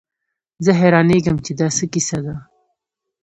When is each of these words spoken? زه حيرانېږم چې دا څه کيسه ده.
زه 0.63 0.71
حيرانېږم 0.79 1.37
چې 1.45 1.51
دا 1.59 1.67
څه 1.77 1.85
کيسه 1.93 2.17
ده. 2.25 2.35